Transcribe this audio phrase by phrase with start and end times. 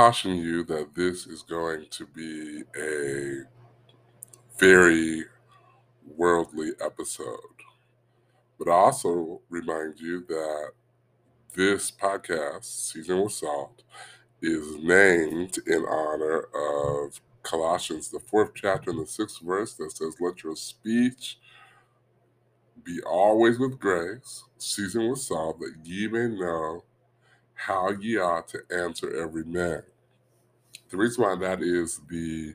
[0.00, 3.42] caution you that this is going to be a
[4.58, 5.24] very
[6.16, 7.36] worldly episode.
[8.58, 10.70] But I also remind you that
[11.54, 13.82] this podcast, Season with Salt,
[14.40, 20.16] is named in honor of Colossians, the fourth chapter and the sixth verse that says,
[20.18, 21.38] Let your speech
[22.82, 26.84] be always with grace, seasoned with salt, that ye may know
[27.66, 29.82] how ye ought to answer every man.
[30.90, 32.54] The reason why that is the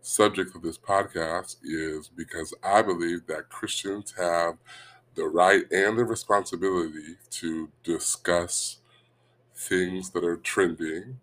[0.00, 4.56] subject of this podcast is because I believe that Christians have
[5.14, 8.78] the right and the responsibility to discuss
[9.54, 11.20] things that are trending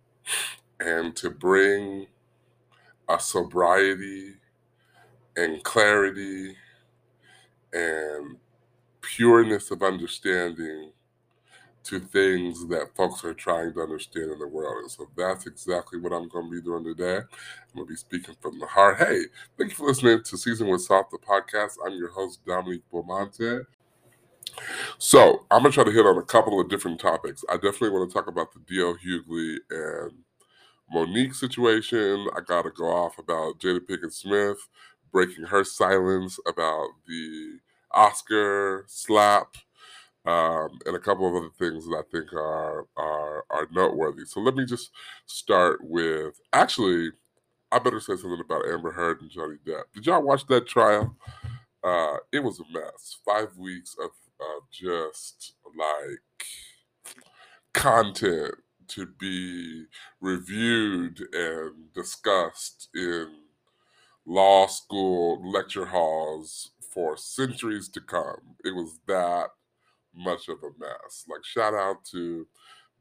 [0.79, 2.05] and to bring
[3.09, 4.35] a sobriety
[5.35, 6.55] and clarity
[7.73, 8.37] and
[9.01, 10.91] pureness of understanding
[11.85, 14.83] to things that folks are trying to understand in the world.
[14.83, 17.17] And so that's exactly what I'm going to be doing today.
[17.17, 18.97] I'm going to be speaking from the heart.
[18.97, 19.21] Hey,
[19.57, 21.73] thank you for listening to Season with Salt, the podcast.
[21.85, 23.65] I'm your host, Dominique Beaumonte.
[24.97, 27.43] So I'm going to try to hit on a couple of different topics.
[27.49, 28.95] I definitely want to talk about the D.L.
[28.95, 30.11] Hughley and
[30.93, 32.27] Mo'Nique situation.
[32.35, 34.67] I got to go off about Jada Pinkett Smith
[35.11, 37.59] breaking her silence about the
[37.91, 39.55] Oscar slap
[40.25, 44.25] um, and a couple of other things that I think are are are noteworthy.
[44.25, 44.91] So let me just
[45.25, 47.11] start with actually,
[47.71, 49.83] I better say something about Amber Heard and Johnny Depp.
[49.93, 51.15] Did y'all watch that trial?
[51.83, 53.17] Uh, it was a mess.
[53.23, 54.09] Five weeks of,
[54.39, 56.45] of just like
[57.73, 58.55] content
[58.87, 59.85] to be
[60.21, 63.27] reviewed and discussed in
[64.25, 68.55] law school lecture halls for centuries to come.
[68.63, 69.49] It was that
[70.15, 71.25] much of a mess.
[71.29, 72.47] Like, shout out to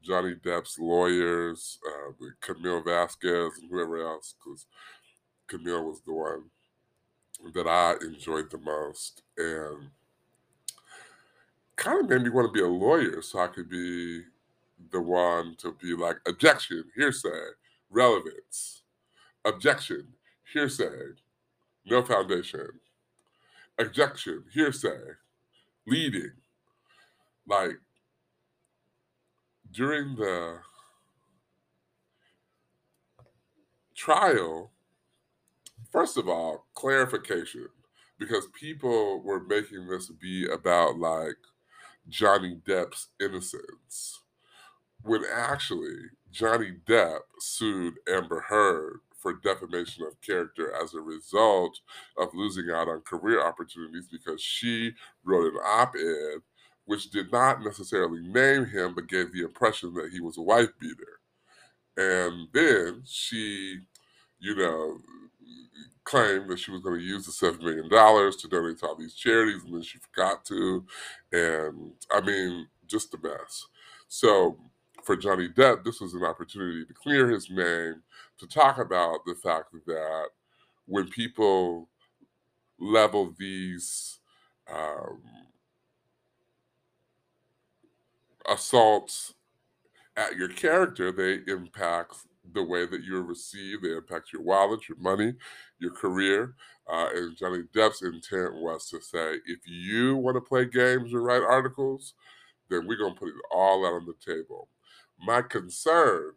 [0.01, 2.11] Johnny Depp's lawyers, uh,
[2.41, 4.65] Camille Vasquez, and whoever else, because
[5.47, 6.43] Camille was the one
[7.53, 9.23] that I enjoyed the most.
[9.37, 9.89] And
[11.75, 14.21] kind of made me want to be a lawyer so I could be
[14.91, 17.29] the one to be like, objection, hearsay,
[17.89, 18.83] relevance,
[19.43, 20.07] objection,
[20.53, 21.13] hearsay,
[21.85, 22.69] no foundation,
[23.77, 24.99] objection, hearsay,
[25.87, 26.31] leading
[27.47, 27.79] like
[29.71, 30.59] during the
[33.95, 34.71] trial,
[35.91, 37.67] first of all, clarification,
[38.19, 41.37] because people were making this be about like
[42.07, 44.21] Johnny Depp's innocence,
[45.03, 45.95] when actually
[46.31, 51.79] Johnny Depp sued Amber Heard for defamation of character as a result
[52.17, 54.91] of losing out on career opportunities because she
[55.23, 56.41] wrote an op ed
[56.85, 60.69] which did not necessarily name him, but gave the impression that he was a wife
[60.79, 61.19] beater.
[61.97, 63.79] And then she,
[64.39, 64.99] you know,
[66.03, 69.15] claimed that she was going to use the $7 million to donate to all these
[69.15, 70.85] charities, and then she forgot to.
[71.31, 73.65] And I mean, just a mess.
[74.07, 74.57] So
[75.03, 78.01] for Johnny Depp, this was an opportunity to clear his name,
[78.37, 80.27] to talk about the fact that
[80.85, 81.89] when people
[82.79, 84.19] level these
[84.71, 85.21] um,
[88.49, 89.33] assaults
[90.17, 92.15] at your character, they impact
[92.53, 93.83] the way that you're received.
[93.83, 95.33] They impact your wallet, your money,
[95.79, 96.55] your career.
[96.87, 101.21] Uh, and Johnny Depp's intent was to say, if you want to play games or
[101.21, 102.13] write articles,
[102.69, 104.69] then we're going to put it all out on the table.
[105.19, 106.33] My concern,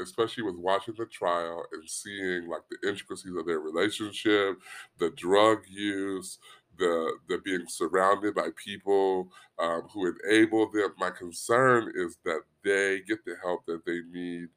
[0.00, 4.58] especially with watching the trial and seeing like the intricacies of their relationship,
[4.98, 6.38] the drug use,
[6.78, 10.94] the the being surrounded by people um, who enable them.
[10.98, 14.48] My concern is that they get the help that they need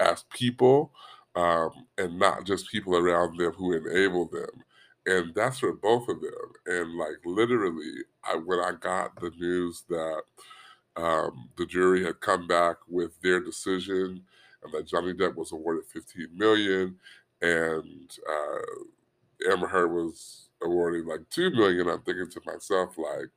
[0.00, 0.92] as people,
[1.36, 4.50] um, and not just people around them who enable them.
[5.06, 6.52] And that's for both of them.
[6.66, 10.22] And like literally, I when I got the news that
[10.96, 14.22] um, the jury had come back with their decision
[14.62, 16.98] and that Johnny Depp was awarded 15 million,
[17.40, 23.30] and uh, Amber Heard was awarding like two million, I'm thinking to myself, like,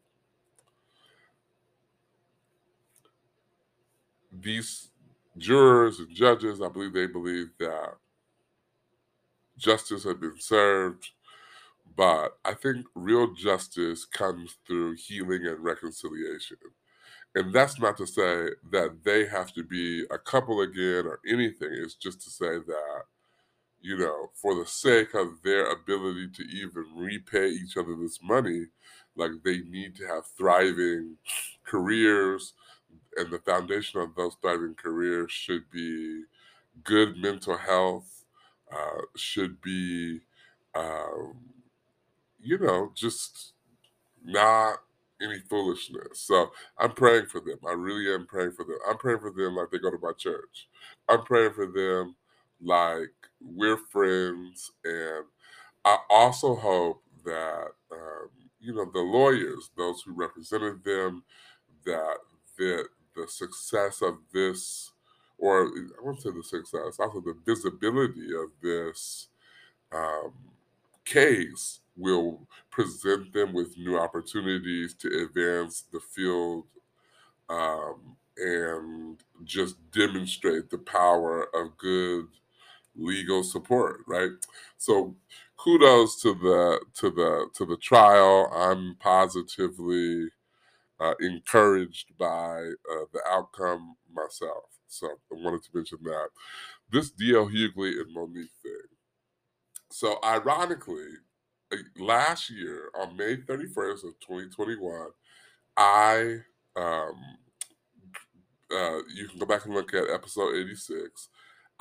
[4.32, 4.90] these
[5.38, 7.96] jurors and judges, I believe they believe that
[9.58, 11.12] justice had been served.
[11.96, 16.58] But I think real justice comes through healing and reconciliation.
[17.36, 21.70] And that's not to say that they have to be a couple again or anything.
[21.72, 22.83] It's just to say that,
[23.84, 28.68] you know, for the sake of their ability to even repay each other this money,
[29.18, 31.18] like they need to have thriving
[31.66, 32.54] careers.
[33.18, 36.24] And the foundation of those thriving careers should be
[36.84, 38.26] good mental health,
[38.72, 40.22] uh, should be,
[40.76, 41.38] um,
[42.42, 43.54] you know, just
[44.24, 44.80] not
[45.22, 46.20] any foolishness.
[46.22, 47.60] So I'm praying for them.
[47.68, 48.78] I really am praying for them.
[48.88, 50.70] I'm praying for them like they go to my church.
[51.10, 52.16] I'm praying for them
[52.62, 54.72] like we're friends.
[54.84, 55.26] And
[55.86, 58.30] I also hope that, um,
[58.60, 61.24] you know, the lawyers, those who represented them,
[61.86, 62.18] that
[62.58, 64.92] the, the success of this,
[65.38, 69.30] or I won't say the success, also the visibility of this
[69.92, 70.34] um,
[71.06, 76.66] case will present them with new opportunities to advance the field
[77.50, 82.28] um, and just demonstrate the power of good
[82.96, 84.32] legal support right
[84.78, 85.16] so
[85.58, 90.28] kudos to the to the to the trial i'm positively
[91.00, 92.60] uh, encouraged by
[92.92, 96.30] uh, the outcome myself so i wanted to mention that
[96.92, 97.48] this D.L.
[97.48, 98.88] Hughley and monique thing
[99.92, 101.10] so ironically
[101.98, 105.08] last year on May 31st of 2021,
[105.78, 106.38] I
[106.76, 107.16] um
[108.72, 111.30] uh you can go back and look at episode 86.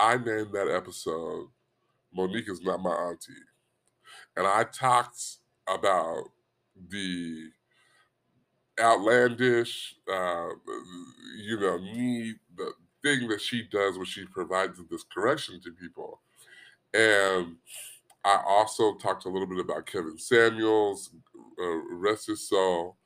[0.03, 1.49] I named that episode
[2.15, 3.33] Monique is not my auntie.
[4.37, 5.21] And I talked
[5.69, 6.25] about
[6.91, 7.51] the
[8.81, 10.49] outlandish uh
[11.37, 12.73] you know need the
[13.03, 16.21] thing that she does when she provides this correction to people.
[16.95, 17.57] And
[18.25, 21.11] I also talked a little bit about Kevin Samuels,
[21.61, 22.97] uh, rest his soul.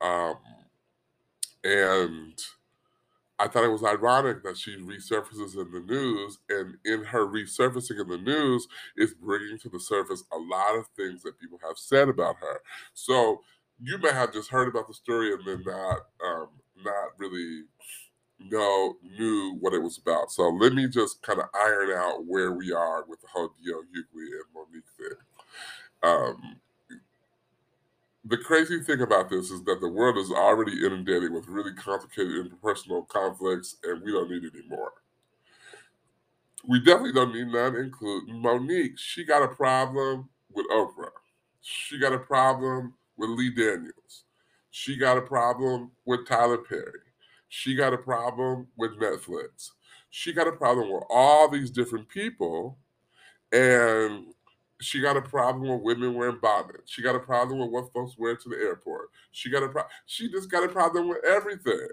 [0.00, 0.36] Um,
[1.64, 2.40] and
[3.40, 8.00] I thought it was ironic that she resurfaces in the news, and in her resurfacing
[8.00, 11.78] in the news, is bringing to the surface a lot of things that people have
[11.78, 12.60] said about her.
[12.92, 13.40] So
[13.82, 16.48] you may have just heard about the story and then not um,
[16.84, 17.62] not really
[18.38, 20.30] know knew what it was about.
[20.30, 23.82] So let me just kind of iron out where we are with the whole D.L.
[23.82, 25.18] Hughley and Monique thing.
[26.02, 26.60] Um,
[28.24, 32.32] the crazy thing about this is that the world is already inundated with really complicated
[32.34, 34.92] interpersonal conflicts, and we don't need any more.
[36.66, 38.98] We definitely don't need none, including Monique.
[38.98, 41.10] She got a problem with Oprah.
[41.62, 44.24] She got a problem with Lee Daniels.
[44.70, 47.00] She got a problem with Tyler Perry.
[47.48, 49.70] She got a problem with Netflix.
[50.10, 52.78] She got a problem with all these different people.
[53.52, 54.26] And
[54.80, 56.90] she got a problem with women wearing bonnets.
[56.90, 59.10] She got a problem with what folks wear to the airport.
[59.30, 61.88] She got a pro- she just got a problem with everything.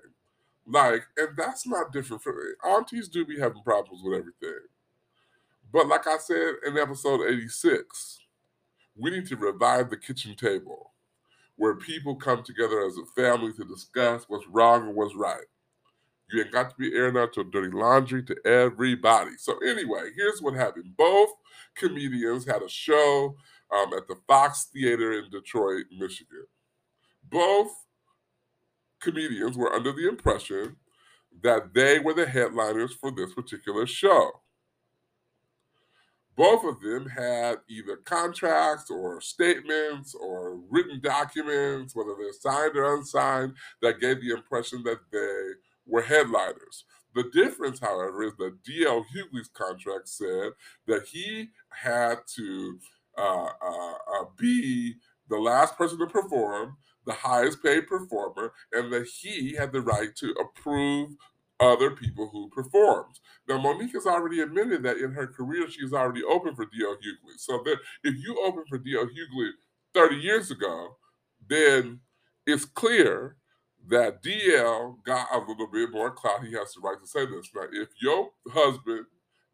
[0.65, 2.35] Like, and that's not different from
[2.65, 4.59] aunties do be having problems with everything.
[5.71, 8.19] But like I said in episode 86,
[8.95, 10.93] we need to revive the kitchen table
[11.55, 15.45] where people come together as a family to discuss what's wrong and what's right.
[16.29, 19.31] You ain't got to be airing out your dirty laundry to everybody.
[19.37, 20.95] So anyway, here's what happened.
[20.97, 21.29] Both
[21.75, 23.35] comedians had a show
[23.73, 26.45] um, at the Fox Theater in Detroit, Michigan.
[27.23, 27.71] Both
[28.99, 30.77] comedians were under the impression
[31.43, 34.31] that they were the headliners for this particular show.
[36.35, 42.95] Both of them had either contracts or statements or written documents, whether they're signed or
[42.95, 45.53] unsigned, that gave the impression that they
[45.87, 46.85] were headliners.
[47.15, 49.05] The difference, however, is that D.L.
[49.15, 50.51] Hughley's contract said
[50.85, 52.79] that he had to
[53.17, 54.95] uh, uh, uh, be
[55.29, 60.15] the last person to perform, the highest paid performer, and that he had the right
[60.17, 61.15] to approve
[61.59, 63.19] other people who performed.
[63.47, 66.97] Now, Monique has already admitted that in her career, she's already opened for D.L.
[66.97, 67.37] Hughley.
[67.37, 69.05] So that if you opened for D.L.
[69.05, 69.49] Hughley
[69.93, 70.97] 30 years ago,
[71.49, 71.99] then
[72.45, 73.37] it's clear
[73.89, 76.43] that DL got a little bit more clout.
[76.43, 77.49] He has the right to say this.
[77.55, 79.05] Now, if your husband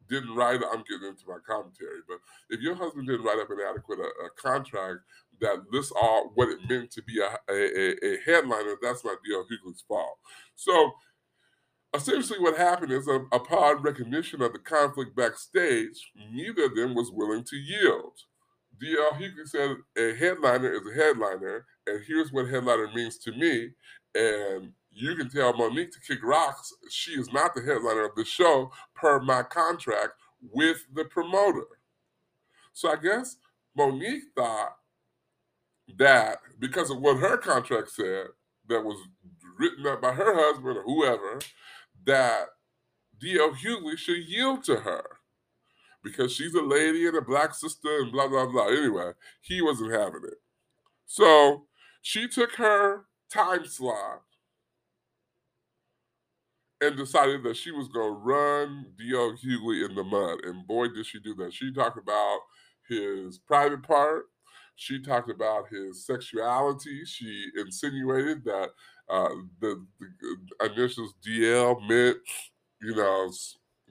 [0.10, 2.18] didn't write, I'm getting into my commentary, but
[2.50, 5.02] if your husband didn't write up an adequate a, uh, a contract
[5.42, 9.46] that lists all what it meant to be a, a, a headliner, that's not DL
[9.46, 10.18] Hughley's fault.
[10.56, 10.92] So
[11.94, 17.12] essentially what happened is uh, upon recognition of the conflict backstage, neither of them was
[17.12, 18.14] willing to yield.
[18.82, 23.70] DL Hughley said a headliner is a headliner, and here's what headliner means to me.
[24.16, 26.74] And you can tell Monique to kick rocks.
[26.90, 30.14] She is not the headliner of the show per my contract
[30.52, 31.66] with the promoter.
[32.74, 33.38] So I guess
[33.76, 34.76] Monique thought
[35.98, 38.28] that because of what her contract said,
[38.68, 38.98] that was
[39.60, 41.40] written up by her husband or whoever
[42.06, 42.46] that
[43.20, 43.56] D.L.
[43.56, 45.13] Hughley should yield to her
[46.04, 48.68] because she's a lady and a black sister and blah, blah, blah.
[48.68, 50.40] Anyway, he wasn't having it.
[51.06, 51.68] So
[52.02, 54.24] she took her time slot
[56.82, 59.38] and decided that she was going to run D.L.
[59.44, 60.40] Hughley in the mud.
[60.44, 61.54] And boy, did she do that.
[61.54, 62.40] She talked about
[62.90, 64.26] his private part.
[64.76, 67.06] She talked about his sexuality.
[67.06, 68.70] She insinuated that
[69.10, 69.30] uh,
[69.62, 69.86] the,
[70.60, 72.18] the initials DL meant,
[72.82, 73.32] you know,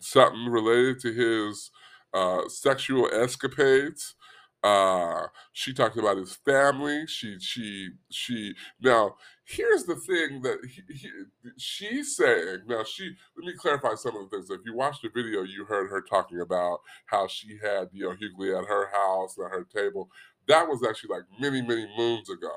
[0.00, 1.70] something related to his
[2.14, 4.14] uh, sexual escapades.
[4.62, 7.06] Uh, she talked about his family.
[7.06, 8.54] She she she.
[8.80, 11.10] Now here's the thing that he, he,
[11.58, 12.60] she's saying.
[12.66, 14.50] Now she let me clarify some of the things.
[14.50, 18.14] If you watched the video, you heard her talking about how she had you know
[18.14, 20.10] Hughley at her house at her table.
[20.46, 22.54] That was actually like many many moons ago.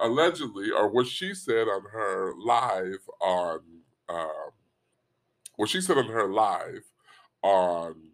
[0.00, 3.60] Allegedly, or what she said on her live on
[4.08, 4.52] um,
[5.56, 6.84] what she said on her live
[7.42, 8.11] on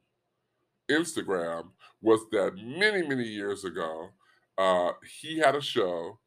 [0.91, 1.71] Instagram
[2.03, 4.11] was that many, many years ago,
[4.59, 6.19] uh, he had a show,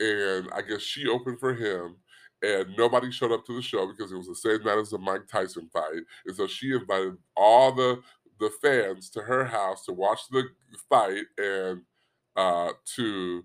[0.00, 1.96] and I guess she opened for him,
[2.42, 4.98] and nobody showed up to the show because it was the same night as the
[4.98, 8.00] Mike Tyson fight, and so she invited all the
[8.38, 10.44] the fans to her house to watch the
[10.90, 11.80] fight and
[12.36, 13.42] uh, to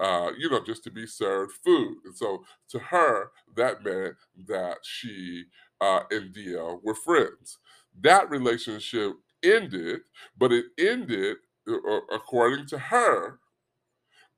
[0.00, 1.96] uh, you know just to be served food.
[2.04, 4.16] And so to her, that meant
[4.48, 5.44] that she
[5.80, 7.58] uh, and DL were friends.
[8.02, 9.12] That relationship
[9.44, 10.00] ended,
[10.36, 11.36] but it ended,
[11.68, 13.38] uh, according to her,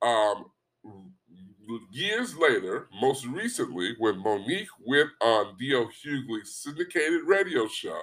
[0.03, 0.47] um,
[1.91, 5.89] years later, most recently, when Monique went on D.L.
[6.05, 8.01] Hughley's syndicated radio show.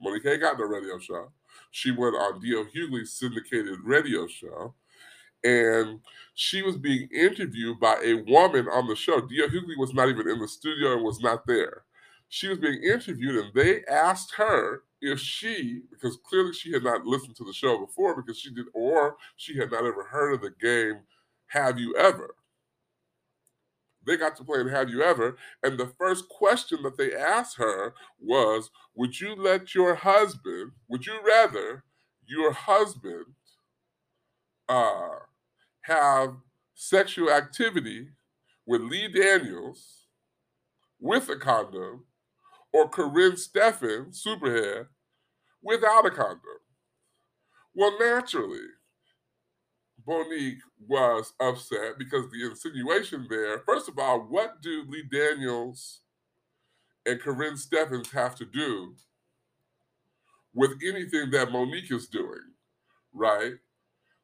[0.00, 1.32] Monique ain't got no radio show.
[1.70, 2.66] She went on D.L.
[2.74, 4.74] Hughley's syndicated radio show,
[5.44, 6.00] and
[6.34, 9.20] she was being interviewed by a woman on the show.
[9.20, 9.48] D.L.
[9.48, 11.84] Hughley was not even in the studio and was not there.
[12.28, 17.06] She was being interviewed, and they asked her if she, because clearly she had not
[17.06, 20.40] listened to the show before because she did, or she had not ever heard of
[20.40, 21.00] the game
[21.48, 22.34] Have You Ever?
[24.06, 25.36] They got to play in Have You Ever?
[25.62, 31.06] And the first question that they asked her was Would you let your husband, would
[31.06, 31.84] you rather
[32.26, 33.26] your husband
[34.68, 35.20] uh,
[35.82, 36.34] have
[36.74, 38.08] sexual activity
[38.66, 40.06] with Lee Daniels
[41.00, 42.04] with a condom
[42.72, 44.86] or Karrine Steffans, Superhead,
[45.62, 46.40] without a condom.
[47.74, 48.66] Well, naturally,
[50.06, 56.00] Monique was upset because the insinuation there, first of all, what do Lee Daniels
[57.04, 58.94] and Karrine Steffans have to do
[60.54, 62.40] with anything that Monique is doing,
[63.12, 63.54] right?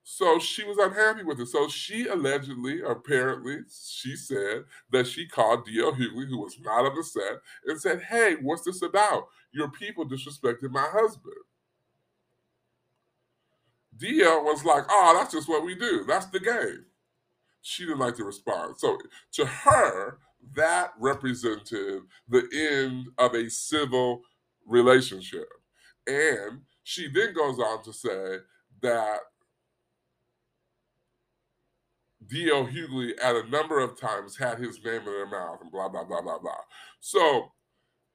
[0.05, 1.49] So she was unhappy with it.
[1.49, 5.93] So she allegedly, apparently, she said that she called D.L.
[5.93, 9.29] Hughley, who was not on the set, and said, Hey, what's this about?
[9.53, 11.35] Your people disrespected my husband.
[13.97, 16.05] DL was like, Oh, that's just what we do.
[16.07, 16.87] That's the game.
[17.61, 18.77] She didn't like to respond.
[18.79, 18.99] So
[19.35, 20.19] to her,
[20.57, 24.23] that represented the end of a civil
[24.67, 25.49] relationship.
[26.07, 28.39] And she then goes on to say
[28.83, 29.21] that
[32.29, 32.67] D.L.
[32.67, 36.05] Hughley at a number of times had his name in their mouth and blah, blah,
[36.05, 36.61] blah, blah, blah.
[37.01, 37.53] So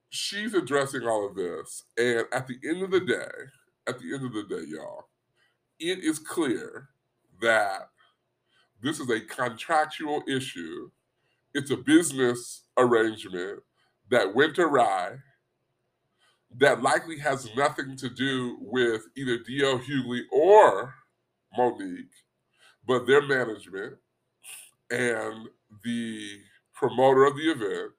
[0.09, 1.83] she's addressing all of this.
[1.97, 3.27] And at the end of the day,
[3.87, 5.05] at the end of the day, y'all,
[5.79, 6.89] it is clear
[7.41, 7.89] that
[8.81, 10.89] this is a contractual issue.
[11.53, 13.59] It's a business arrangement
[14.09, 15.17] that went awry
[16.59, 19.79] that likely has nothing to do with either D.L.
[19.79, 20.93] Hughley or
[21.57, 22.05] Monique
[22.87, 23.95] but their management
[24.89, 25.47] and
[25.83, 26.39] the
[26.73, 27.93] promoter of the event,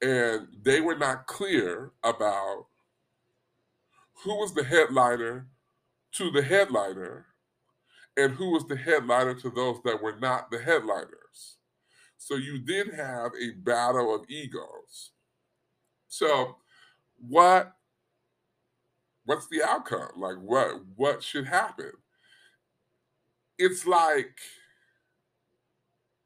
[0.00, 2.66] and they were not clear about
[4.22, 5.48] who was the headliner
[6.12, 7.26] to the headliner
[8.16, 11.58] and who was the headliner to those that were not the headliners.
[12.16, 15.10] So you did have a battle of egos.
[16.08, 16.56] So
[17.18, 17.74] what
[19.24, 20.12] what's the outcome?
[20.16, 21.92] Like what what should happen?
[23.58, 24.38] It's like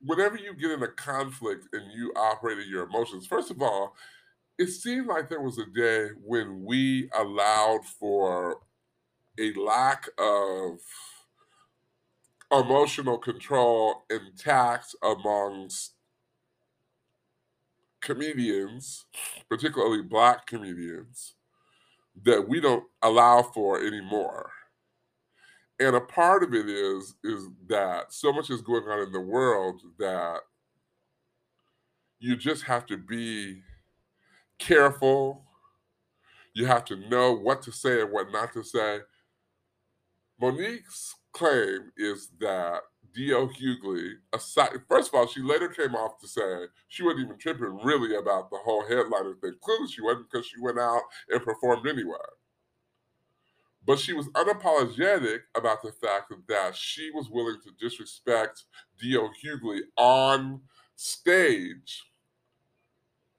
[0.00, 3.94] whenever you get in a conflict and you operate in your emotions, first of all,
[4.58, 8.58] it seemed like there was a day when we allowed for
[9.38, 10.80] a lack of
[12.50, 14.32] emotional control and
[15.02, 15.92] amongst
[18.00, 19.06] comedians,
[19.48, 21.34] particularly black comedians,
[22.24, 24.50] that we don't allow for anymore
[25.80, 29.20] and a part of it is is that so much is going on in the
[29.20, 30.40] world that
[32.18, 33.62] you just have to be
[34.58, 35.44] careful.
[36.54, 39.00] You have to know what to say and what not to say.
[40.40, 42.80] Monique's claim is that
[43.14, 43.48] D.L.
[43.48, 47.78] Hughley, aside, first of all, she later came off to say she wasn't even tripping
[47.82, 49.54] really about the whole headliner thing.
[49.62, 52.16] Clearly, she wasn't because she went out and performed anyway.
[53.88, 58.64] But she was unapologetic about the fact that she was willing to disrespect
[59.02, 60.60] DL Hughley on
[60.94, 62.04] stage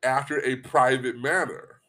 [0.02, 1.82] after a private manner.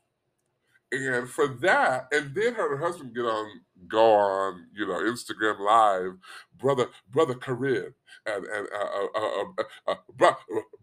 [0.92, 6.18] And for that, and then her husband get on go on, you know, Instagram Live,
[6.58, 7.94] brother, brother Corinne,
[8.26, 10.32] and and uh, uh, uh, uh, bro,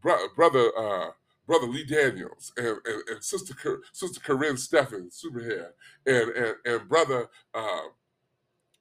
[0.02, 1.10] bro, brother uh,
[1.48, 3.56] brother Lee Daniels, and and, and sister
[3.94, 5.70] sister Karrine Steffans, Superhead,
[6.06, 7.82] and and and brother uh,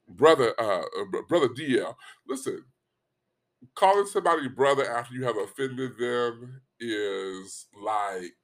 [0.09, 0.83] brother uh,
[1.29, 1.95] brother DL.
[2.29, 2.65] Listen,
[3.75, 8.35] calling somebody brother after you have offended them is like,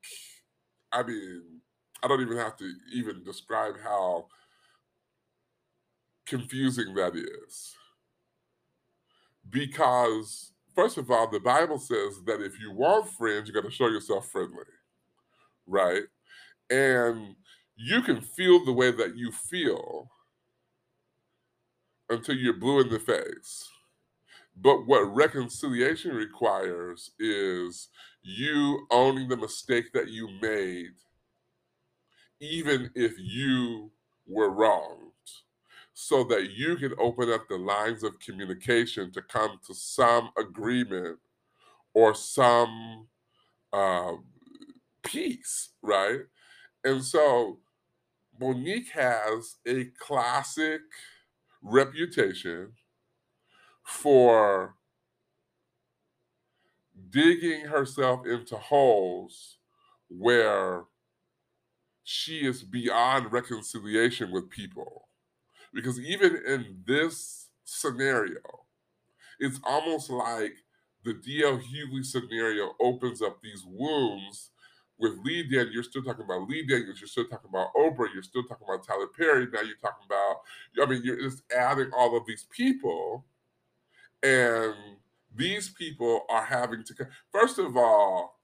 [0.92, 1.42] I mean,
[2.02, 4.26] I don't even have to even describe how
[6.26, 7.74] confusing that is.
[9.48, 13.70] Because, first of all, the Bible says that if you want friends, you got to
[13.70, 14.64] show yourself friendly,
[15.66, 16.04] right?
[16.70, 17.36] And
[17.76, 20.08] you can feel the way that you feel
[22.08, 23.68] until you're blue in the face.
[24.56, 27.88] But what reconciliation requires is
[28.22, 30.92] you owning the mistake that you made,
[32.40, 33.92] even if you
[34.26, 35.11] were wronged,
[35.94, 41.18] so that you can open up the lines of communication to come to some agreement
[41.94, 43.06] or some
[43.72, 44.12] uh,
[45.02, 46.20] peace, right?
[46.84, 47.58] And so
[48.40, 50.80] Monique has a classic
[51.62, 52.72] reputation
[53.84, 54.74] for
[57.10, 59.58] digging herself into holes
[60.08, 60.84] where
[62.04, 65.01] she is beyond reconciliation with people.
[65.72, 68.40] Because even in this scenario,
[69.38, 70.52] it's almost like
[71.04, 74.50] the DL Hughley scenario opens up these wounds
[74.98, 78.22] with Lee Daniels, you're still talking about Lee Daniels, you're still talking about Oprah, you're
[78.22, 80.36] still talking about Tyler Perry, now you're talking about,
[80.80, 83.24] I mean, you're just adding all of these people.
[84.22, 84.74] And
[85.34, 88.38] these people are having to, first of all,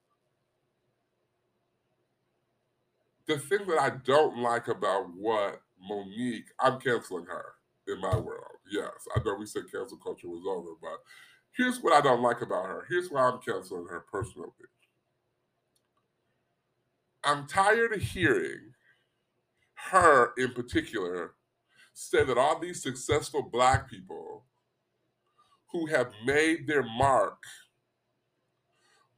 [3.26, 7.54] the thing that I don't like about what Monique, I'm canceling her
[7.86, 8.58] in my world.
[8.70, 11.00] Yes, I know we said cancel culture was over, but
[11.56, 12.86] here's what I don't like about her.
[12.88, 14.48] Here's why I'm canceling her personally.
[17.24, 18.72] I'm tired of hearing
[19.90, 21.34] her in particular
[21.94, 24.44] say that all these successful black people
[25.72, 27.42] who have made their mark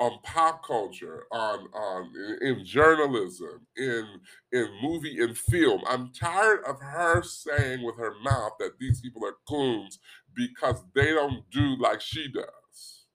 [0.01, 4.07] on pop culture, on on in journalism, in
[4.51, 5.83] in movie and film.
[5.87, 9.99] I'm tired of her saying with her mouth that these people are coons
[10.35, 13.07] because they don't do like she does.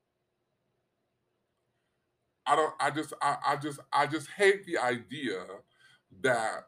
[2.45, 5.43] I don't I just I, I just I just hate the idea
[6.21, 6.67] that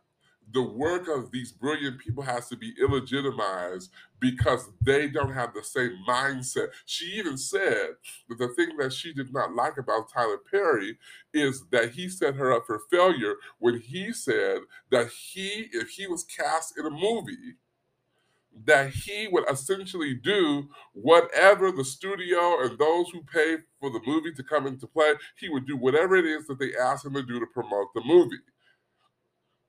[0.54, 5.64] the work of these brilliant people has to be illegitimized because they don't have the
[5.64, 6.70] same mindset.
[6.86, 7.96] She even said
[8.30, 10.98] that the thing that she did not like about Tyler Perry
[11.34, 16.08] is that he set her up for failure when he said that he, if he
[16.08, 17.56] was cast in a movie,
[18.66, 24.34] that he would essentially do whatever the studio and those who pay for the movie
[24.34, 27.22] to come into play, he would do whatever it is that they asked him to
[27.22, 28.40] do to promote the movie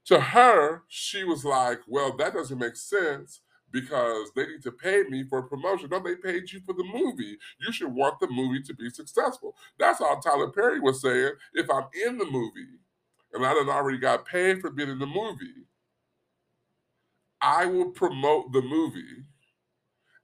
[0.08, 5.02] to her, she was like, well, that doesn't make sense because they need to pay
[5.10, 5.90] me for a promotion.
[5.90, 7.36] No, they paid you for the movie.
[7.60, 9.54] You should want the movie to be successful.
[9.78, 11.32] That's all Tyler Perry was saying.
[11.52, 12.78] If I'm in the movie
[13.34, 15.66] and I done already got paid for being in the movie,
[17.42, 19.24] I will promote the movie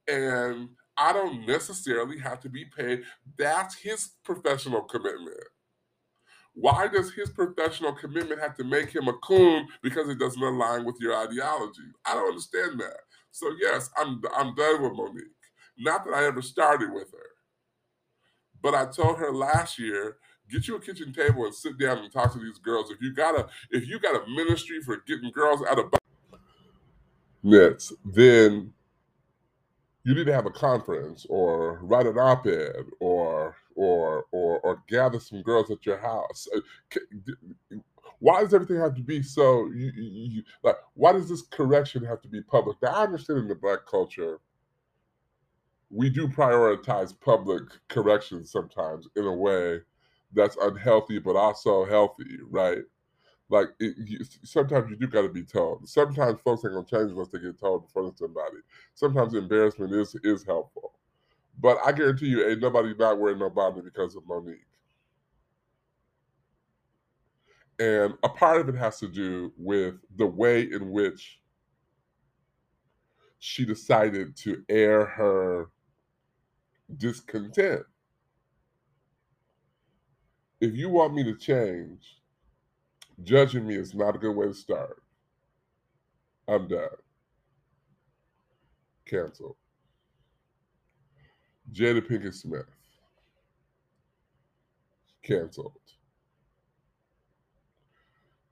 [0.09, 3.03] and I don't necessarily have to be paid.
[3.37, 5.45] That's his professional commitment.
[6.55, 10.85] Why does his professional commitment have to make him a coon because it doesn't align
[10.85, 11.83] with your ideology?
[12.07, 13.01] I don't understand that.
[13.33, 15.25] So yes, I'm I'm done with Monique.
[15.79, 17.27] Not that I ever started with her,
[18.63, 22.13] but I told her last year, get you a kitchen table and sit down and
[22.13, 22.93] talk to these girls.
[22.93, 25.93] If you got a if you got a ministry for getting girls out of
[27.43, 28.73] nets, then
[30.05, 35.21] you need to have a conference or write an op-ed or or or or gather
[35.21, 36.49] some girls at your house.
[36.55, 36.61] Uh,
[38.21, 39.67] why does everything have to be so?
[39.67, 42.77] You, you, you, like, why does this correction have to be public?
[42.83, 44.41] Now, I understand in the black culture,
[45.91, 49.81] we do prioritize public corrections sometimes in a way
[50.33, 52.83] that's unhealthy but also healthy, right?
[53.51, 55.89] Like it, you, sometimes you do got to be told.
[55.89, 58.57] Sometimes folks ain't gonna change unless they get told in front of somebody.
[58.95, 60.95] Sometimes embarrassment is is helpful,
[61.61, 64.67] but I guarantee you, ain't nobody not wearing no bonnet because of Monique.
[67.79, 71.41] And a part of it has to do with the way in which
[73.39, 75.71] she decided to air her
[76.97, 77.83] discontent.
[80.61, 82.21] If you want me to change,
[83.23, 85.03] judging me is not a good way to start.
[86.49, 86.89] I'm done.
[89.07, 89.57] Cancel.
[91.73, 92.67] Jada Pinkett Smith.
[95.23, 95.73] Canceled.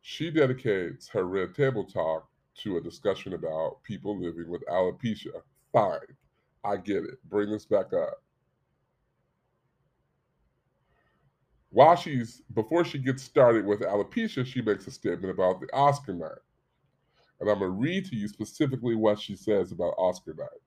[0.01, 2.29] She dedicates her Red Table Talk
[2.63, 5.43] to a discussion about people living with alopecia.
[5.73, 6.01] Fine.
[6.65, 7.23] I get it.
[7.29, 8.23] Bring this back up.
[11.71, 16.13] While she's, before she gets started with alopecia, she makes a statement about the Oscar
[16.13, 16.31] night.
[17.41, 20.62] And I'm going to read to you specifically what she says about Oscar night.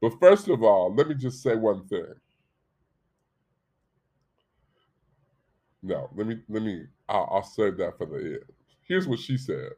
[0.00, 2.14] But first of all, let me just say one thing.
[5.82, 8.52] No, let me, let me, I'll, I'll save that for the end.
[8.82, 9.70] Here's what she said.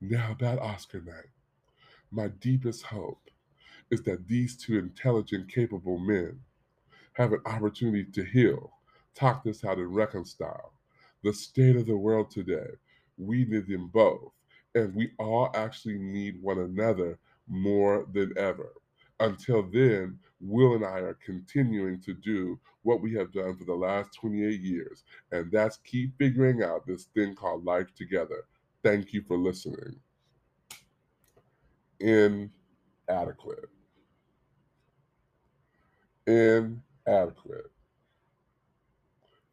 [0.00, 1.30] Now, about Oscar night,
[2.10, 3.30] my deepest hope
[3.90, 6.40] is that these two intelligent, capable men
[7.14, 8.72] have an opportunity to heal,
[9.14, 10.72] talk this out, and reconcile.
[11.22, 12.68] The state of the world today,
[13.18, 14.32] we need them both.
[14.74, 17.18] And we all actually need one another
[17.48, 18.72] more than ever.
[19.22, 23.72] Until then, Will and I are continuing to do what we have done for the
[23.72, 28.46] last 28 years, and that's keep figuring out this thing called life together.
[28.82, 29.94] Thank you for listening.
[32.00, 32.50] Inadequate.
[36.26, 37.70] Inadequate.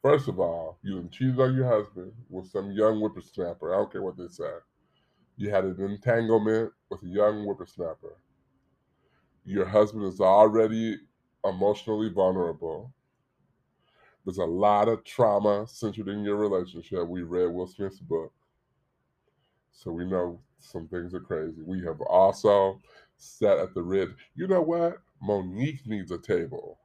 [0.01, 3.71] First of all, you cheated on your husband with some young whippersnapper.
[3.71, 4.49] I don't care what they say.
[5.37, 8.17] You had an entanglement with a young whippersnapper.
[9.49, 10.95] Your husband is already
[11.43, 12.93] emotionally vulnerable.
[14.23, 17.07] There's a lot of trauma centered in your relationship.
[17.07, 18.31] We read Will Smith's book.
[19.71, 21.63] So we know some things are crazy.
[21.65, 22.79] We have also
[23.17, 24.09] sat at the red.
[24.35, 24.97] You know what?
[25.19, 26.77] Monique needs a table.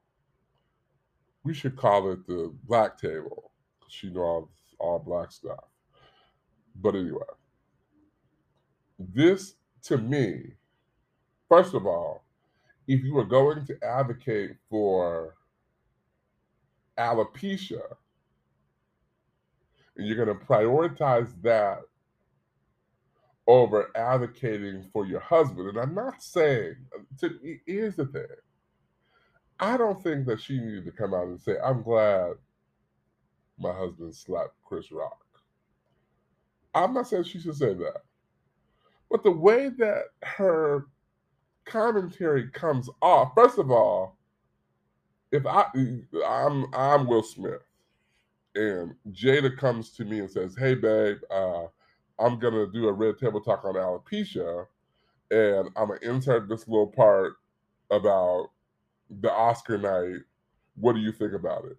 [1.42, 4.48] We should call it the black table because she knows all,
[4.78, 5.64] all black stuff.
[6.76, 7.20] But anyway,
[8.98, 10.54] this to me,
[11.50, 12.23] first of all,
[12.86, 15.34] if you are going to advocate for
[16.98, 17.82] alopecia
[19.96, 21.80] and you're going to prioritize that
[23.46, 25.68] over advocating for your husband.
[25.68, 26.76] And I'm not saying,
[27.20, 28.26] to, here's the thing
[29.60, 32.32] I don't think that she needed to come out and say, I'm glad
[33.58, 35.18] my husband slapped Chris Rock.
[36.74, 38.02] I'm not saying she should say that.
[39.10, 40.86] But the way that her
[41.64, 44.16] commentary comes off, first of all,
[45.32, 45.66] if I
[46.26, 47.62] I'm I'm Will Smith
[48.54, 51.64] and Jada comes to me and says, Hey babe, uh,
[52.18, 54.66] I'm gonna do a red table talk on alopecia,
[55.30, 57.34] and I'm gonna insert this little part
[57.90, 58.50] about
[59.10, 60.22] the Oscar night.
[60.76, 61.76] What do you think about it?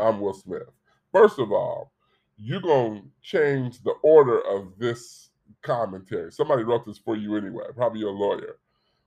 [0.00, 0.70] I'm Will Smith.
[1.12, 1.92] First of all,
[2.38, 5.30] you're gonna change the order of this
[5.62, 6.32] commentary.
[6.32, 8.56] Somebody wrote this for you anyway, probably your lawyer.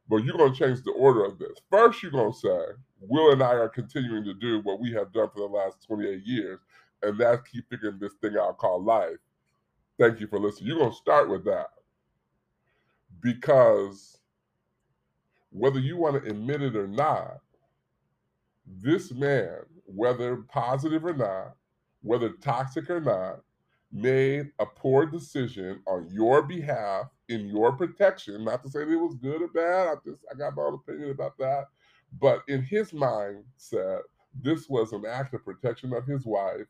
[0.07, 1.57] But you're gonna change the order of this.
[1.69, 2.59] First, you're gonna say,
[2.99, 6.23] Will and I are continuing to do what we have done for the last 28
[6.25, 6.59] years,
[7.01, 9.17] and that's keep figuring this thing out called life.
[9.99, 10.67] Thank you for listening.
[10.67, 11.69] You're going to start with that
[13.21, 14.17] because
[15.51, 17.39] whether you want to admit it or not,
[18.67, 21.55] this man, whether positive or not,
[22.01, 23.39] whether toxic or not,
[23.95, 28.43] made a poor decision on your behalf in your protection.
[28.43, 29.87] Not to say that it was good or bad.
[29.87, 31.65] I just I got my own opinion about that.
[32.19, 34.01] But in his mindset,
[34.41, 36.67] this was an act of protection of his wife,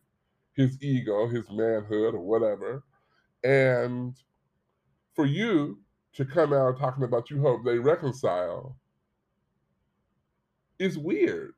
[0.54, 2.84] his ego, his manhood, or whatever.
[3.44, 4.16] And
[5.16, 5.80] for you
[6.14, 8.78] to come out talking about you hope they reconcile
[10.80, 11.54] is weird.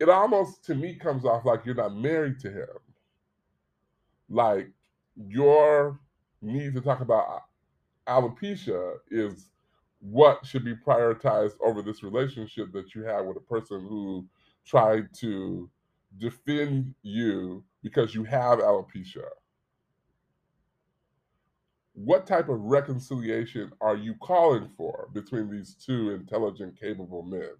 [0.00, 2.83] It almost to me comes off like you're not married to him.
[4.34, 4.70] Like
[5.16, 5.98] your
[6.42, 7.42] need to talk about
[8.08, 9.50] alopecia is
[10.00, 14.26] what should be prioritized over this relationship that you have with a person who
[14.66, 15.70] tried to
[16.18, 19.24] defend you because you have alopecia
[21.94, 27.50] what type of reconciliation are you calling for between these two intelligent, capable men?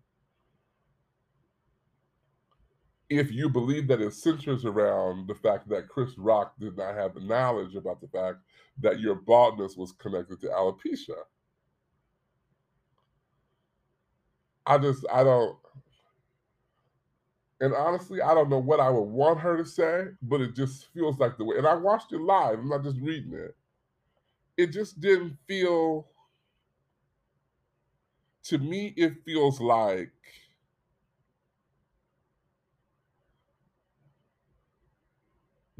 [3.18, 7.14] If you believe that it centers around the fact that Chris Rock did not have
[7.14, 8.38] the knowledge about the fact
[8.80, 11.16] that your baldness was connected to alopecia.
[14.66, 15.56] I just, I don't,
[17.60, 20.92] and honestly, I don't know what I would want her to say, but it just
[20.92, 21.56] feels like the way.
[21.58, 23.56] And I watched it live, I'm not just reading it.
[24.56, 26.08] It just didn't feel,
[28.44, 30.12] to me, it feels like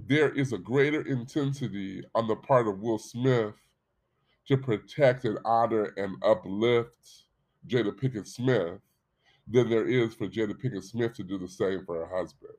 [0.07, 3.55] there is a greater intensity on the part of Will Smith
[4.47, 7.25] to protect and honor and uplift
[7.67, 8.81] Jada Pinkett Smith
[9.49, 12.53] than there is for Jada Pinkett Smith to do the same for her husband.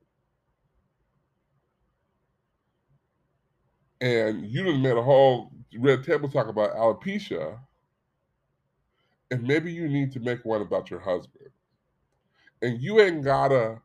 [4.00, 7.58] And you done made a whole red table talk about alopecia,
[9.30, 11.48] and maybe you need to make one about your husband.
[12.62, 13.80] And you ain't gotta,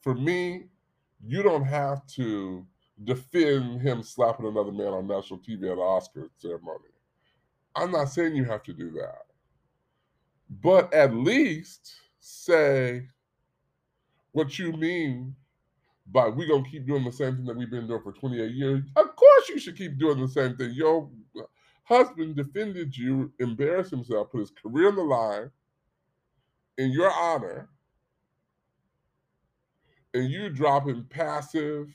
[0.00, 0.64] for me,
[1.24, 2.66] you don't have to
[3.04, 6.90] defend him slapping another man on national TV at the Oscar ceremony.
[7.74, 9.22] I'm not saying you have to do that.
[10.50, 13.06] But at least say
[14.32, 15.34] what you mean
[16.10, 18.82] by we're gonna keep doing the same thing that we've been doing for 28 years.
[18.96, 20.72] Of course you should keep doing the same thing.
[20.72, 21.08] Your
[21.84, 25.50] husband defended you, embarrassed himself, put his career on the line
[26.78, 27.68] in your honor,
[30.14, 31.88] and you dropping passive,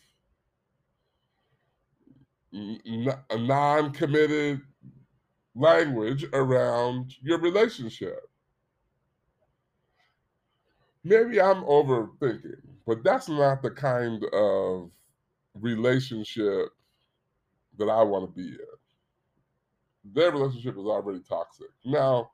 [2.53, 4.61] non-committed
[5.55, 8.19] language around your relationship.
[11.03, 14.91] Maybe I'm overthinking, but that's not the kind of
[15.55, 16.69] relationship
[17.77, 20.13] that I want to be in.
[20.13, 21.67] Their relationship is already toxic.
[21.83, 22.31] Now,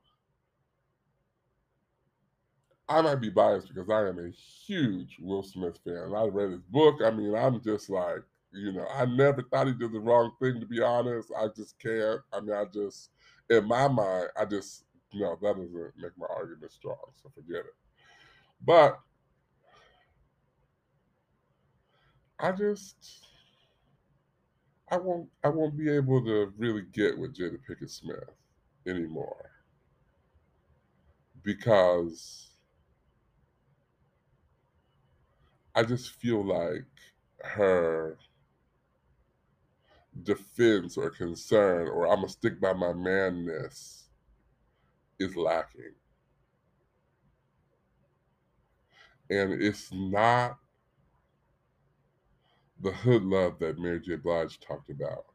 [2.88, 6.12] I might be biased because I am a huge Will Smith fan.
[6.14, 6.96] I read his book.
[7.04, 10.60] I mean, I'm just like, you know, I never thought he did the wrong thing,
[10.60, 11.30] to be honest.
[11.38, 12.20] I just can't.
[12.32, 13.10] I mean, I just,
[13.48, 14.84] in my mind, I just,
[15.14, 16.96] no, that doesn't make my argument strong.
[17.22, 17.74] So forget it.
[18.64, 18.98] But
[22.38, 22.96] I just,
[24.90, 28.30] I won't, I won't be able to really get with Jada Pinkett Smith
[28.86, 29.50] anymore
[31.42, 32.48] because
[35.74, 36.84] I just feel like
[37.42, 38.18] her
[40.24, 44.08] defense or concern or I'm gonna stick by my manness
[45.18, 45.94] is lacking.
[49.28, 50.58] And it's not
[52.80, 54.16] the hood love that Mary J.
[54.16, 55.26] Blige talked about.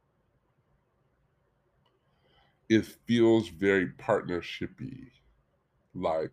[2.67, 5.11] It feels very partnershipy,
[5.93, 6.31] like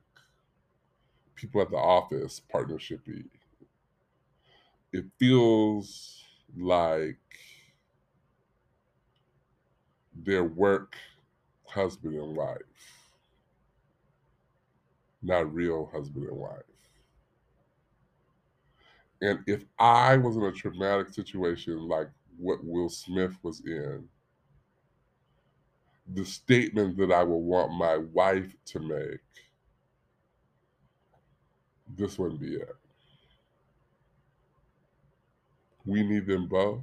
[1.34, 3.26] people at the office partnershipy.
[4.92, 6.24] It feels
[6.56, 7.18] like
[10.14, 10.96] their work
[11.66, 12.59] husband and wife,
[15.22, 16.62] not real husband and wife.
[19.20, 24.09] And if I was in a traumatic situation like what Will Smith was in,
[26.14, 29.20] the statement that I would want my wife to make,
[31.96, 32.77] this wouldn't be it.
[35.85, 36.83] We need them both.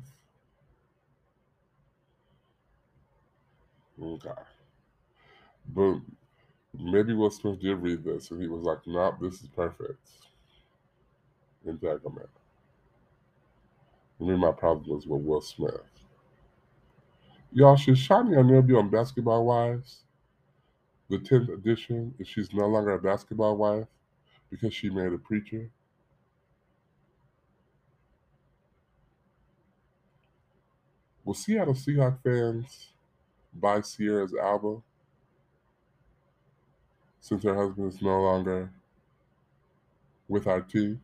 [4.01, 4.29] Okay.
[5.67, 5.99] But
[6.77, 10.07] maybe Will Smith did read this and he was like, nope, this is perfect.
[11.65, 12.29] Entanglement.
[14.19, 15.81] Maybe my problem was with Will Smith.
[17.51, 20.03] Y'all, should Shaunie O'Neal be on Basketball Wives?
[21.09, 23.87] The 10th edition, if she's no longer a basketball wife
[24.51, 25.69] because she married a preacher?
[31.25, 32.89] Will Seattle Seahawk fans
[33.53, 34.83] buy Ciara's album
[37.19, 38.71] since her husband is no longer
[40.27, 41.03] with our team?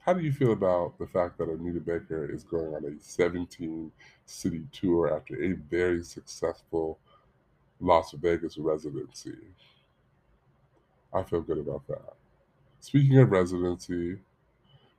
[0.00, 3.92] How do you feel about the fact that Anita Baker is going on a 17
[4.24, 6.98] city tour after a very successful
[7.80, 9.36] Las Vegas residency?
[11.12, 12.14] I feel good about that.
[12.80, 14.18] Speaking of residency,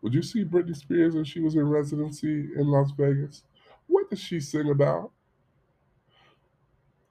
[0.02, 3.44] would you see Britney Spears when she was in residency in Las Vegas?
[3.88, 5.12] What does she sing about?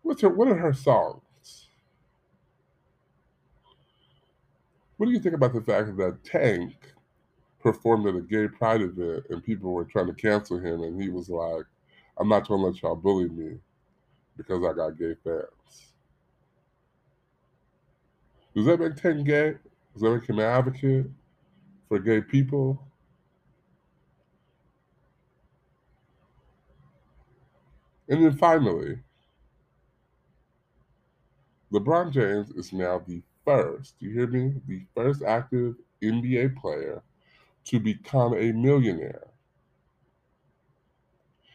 [0.02, 1.68] What's her what are her songs?
[4.96, 6.74] What do you think about the fact that Tank
[7.60, 11.08] performed at a gay pride event and people were trying to cancel him and he
[11.08, 11.64] was like,
[12.16, 13.58] I'm not gonna let y'all bully me
[14.36, 15.92] because I got gay fans.
[18.54, 19.54] Does that make Tank gay?
[19.92, 21.06] Does that make him an advocate
[21.88, 22.82] for gay people?
[28.08, 29.00] And then finally,
[31.72, 34.54] LeBron James is now the first, you hear me?
[34.66, 37.02] The first active NBA player
[37.64, 39.28] to become a millionaire.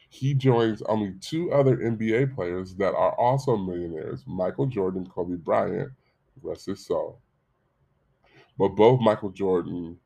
[0.10, 5.92] He joins only two other NBA players that are also millionaires Michael Jordan, Kobe Bryant,
[6.44, 7.20] rest his soul.
[8.60, 10.00] But both Michael Jordan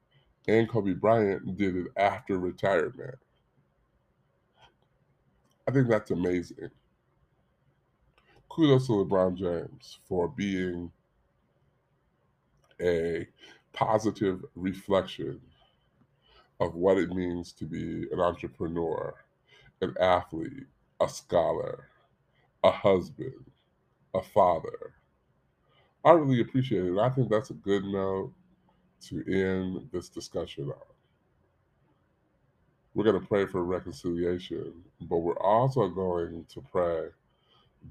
[0.47, 3.15] and Kobe Bryant did it after retirement.
[5.67, 6.69] I think that's amazing.
[8.49, 10.91] Kudos to LeBron James for being
[12.81, 13.27] a
[13.73, 15.41] positive reflection
[16.60, 19.13] of what it means to be an entrepreneur,
[19.81, 20.65] an athlete,
[21.01, 21.89] a scholar,
[22.63, 23.51] a husband,
[24.13, 24.93] a father.
[26.03, 26.97] I really appreciate it.
[26.97, 28.33] I think that's a good note
[29.01, 30.75] to end this discussion on.
[32.93, 37.10] We're going to pray for reconciliation, but we're also going to pray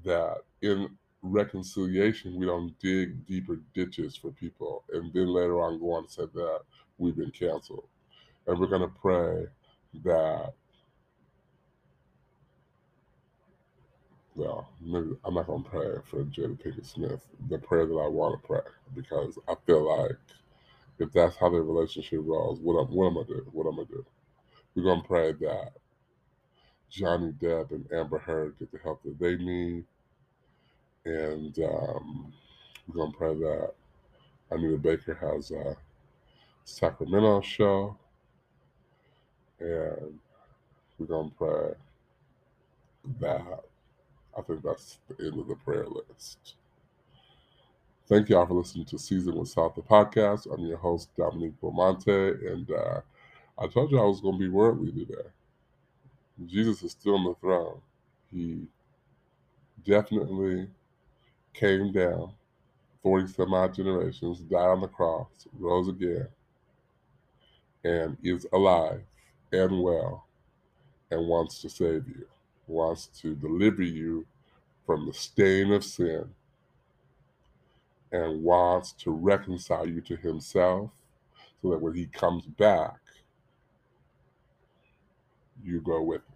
[0.03, 0.89] that in
[1.21, 6.11] reconciliation, we don't dig deeper ditches for people and then later on go on and
[6.11, 6.59] say that
[6.97, 7.87] we've been canceled.
[8.45, 9.45] And we're going to pray
[10.03, 10.53] that,
[14.35, 18.41] well, I'm not going to pray for Jada Pinkett Smith, the prayer that I want
[18.41, 18.61] to pray,
[18.95, 20.17] because I feel like
[20.99, 23.49] if that's how their relationship rolls, what, I'm, what am I going to do?
[23.51, 24.05] What am I going to do?
[24.75, 25.71] We're to pray that
[26.89, 29.85] Johnny Depp and Amber Heard get the help that they need.
[31.05, 32.33] And um,
[32.87, 33.73] we're to pray that
[34.51, 35.75] Anita Baker has a
[36.63, 37.97] Sacramento show.
[39.59, 40.19] And
[40.99, 41.73] we're to pray
[43.19, 43.63] that
[44.37, 46.56] I think that's the end of the prayer list.
[48.07, 50.47] Thank y'all for listening to Season with Salt, the podcast.
[50.49, 53.01] I'm your host, Dominique Beaumonte, and uh,
[53.59, 55.27] I told you I was going to be worldly today.
[56.45, 57.81] Jesus is still on the throne.
[58.31, 58.61] He
[59.83, 60.69] definitely
[61.53, 62.31] came down
[63.03, 65.27] 40 some odd generations, died on the cross,
[65.59, 66.29] rose again,
[67.83, 69.01] and is alive
[69.51, 70.27] and well
[71.11, 72.25] and wants to save you,
[72.67, 74.25] wants to deliver you
[74.85, 76.29] from the stain of sin,
[78.11, 80.91] and wants to reconcile you to himself
[81.61, 82.99] so that when he comes back,
[85.63, 86.35] you go with him.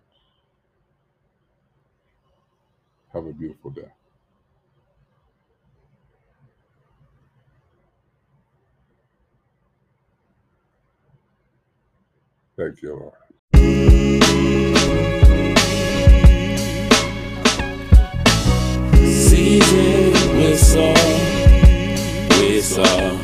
[3.13, 3.91] Have a beautiful day.
[12.57, 13.13] Thank you, Lord.
[19.03, 21.20] Season with salt,
[22.77, 23.20] with